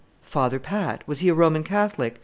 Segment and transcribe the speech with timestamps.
[0.23, 1.07] "Father Pat?
[1.07, 2.19] Was he a Roman Catholic?